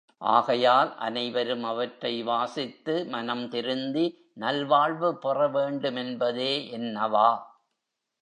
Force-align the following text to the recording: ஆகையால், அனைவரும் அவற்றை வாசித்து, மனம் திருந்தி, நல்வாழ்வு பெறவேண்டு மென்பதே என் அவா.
ஆகையால், 0.17 0.95
அனைவரும் 0.95 1.63
அவற்றை 1.63 2.23
வாசித்து, 2.23 3.05
மனம் 3.05 3.49
திருந்தி, 3.49 4.05
நல்வாழ்வு 4.33 5.19
பெறவேண்டு 5.25 5.91
மென்பதே 5.91 6.69
என் 6.69 6.95
அவா. 6.95 7.29